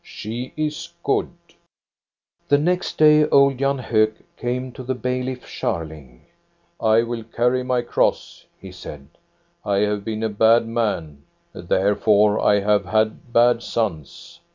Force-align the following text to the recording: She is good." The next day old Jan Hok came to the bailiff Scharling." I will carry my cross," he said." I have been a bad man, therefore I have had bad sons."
She 0.03 0.51
is 0.57 0.91
good." 1.03 1.29
The 2.47 2.57
next 2.57 2.97
day 2.97 3.27
old 3.29 3.59
Jan 3.59 3.77
Hok 3.77 4.09
came 4.35 4.71
to 4.71 4.81
the 4.81 4.95
bailiff 4.95 5.45
Scharling." 5.45 6.21
I 6.81 7.03
will 7.03 7.23
carry 7.23 7.61
my 7.61 7.83
cross," 7.83 8.47
he 8.57 8.71
said." 8.71 9.09
I 9.63 9.75
have 9.81 10.03
been 10.03 10.23
a 10.23 10.29
bad 10.29 10.65
man, 10.67 11.21
therefore 11.53 12.39
I 12.39 12.61
have 12.61 12.85
had 12.85 13.31
bad 13.31 13.61
sons." 13.61 14.39